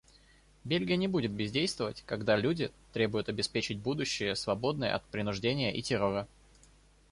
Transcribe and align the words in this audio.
Бельгия 0.63 0.95
не 0.97 1.07
будет 1.07 1.29
бездействовать, 1.31 2.01
когда 2.07 2.35
люди 2.35 2.71
требуют 2.91 3.29
обеспечить 3.29 3.77
будущее, 3.77 4.35
свободное 4.35 4.95
от 4.95 5.03
принуждения 5.03 5.71
и 5.71 5.83
террора. 5.83 6.27